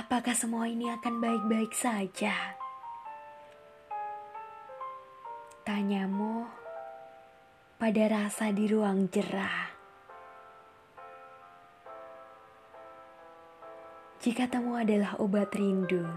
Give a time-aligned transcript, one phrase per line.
[0.00, 2.56] Apakah semua ini akan baik-baik saja?
[5.60, 6.48] Tanyamu
[7.76, 9.68] pada rasa di ruang jerah.
[14.24, 16.08] Jika temu adalah obat rindu,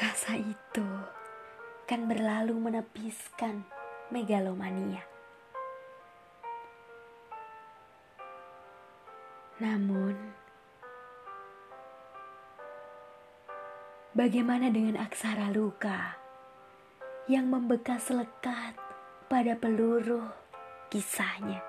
[0.00, 0.88] rasa itu
[1.84, 3.60] kan berlalu menepiskan
[4.08, 5.04] megalomania.
[9.60, 10.35] Namun,
[14.16, 16.16] bagaimana dengan aksara luka
[17.28, 18.72] yang membekas lekat
[19.28, 20.24] pada peluru
[20.88, 21.60] kisahnya?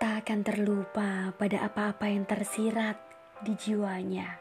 [0.00, 2.96] Tak akan terlupa pada apa-apa yang tersirat
[3.44, 4.40] di jiwanya.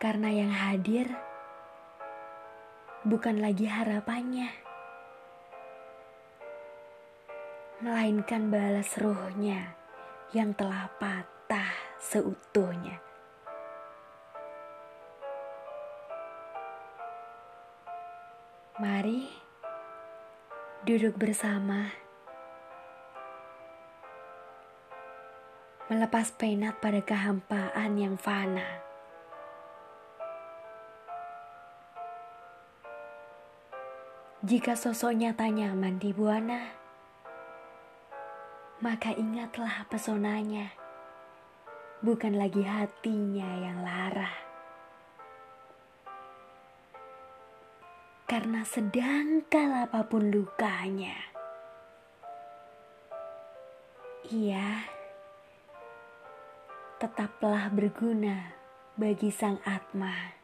[0.00, 1.04] Karena yang hadir
[3.04, 4.69] bukan lagi harapannya,
[7.80, 9.72] melainkan balas ruhnya
[10.36, 13.00] yang telah patah seutuhnya.
[18.76, 19.32] Mari
[20.84, 21.88] duduk bersama,
[25.88, 28.84] melepas penat pada kehampaan yang fana.
[34.44, 36.79] Jika sosoknya tak nyaman di buana,
[38.80, 40.72] maka ingatlah pesonanya,
[42.00, 44.32] bukan lagi hatinya yang lara.
[48.24, 51.12] Karena sedangkal apa pun lukanya,
[54.32, 54.80] ia
[56.96, 58.56] tetaplah berguna
[58.96, 60.39] bagi sang Atma.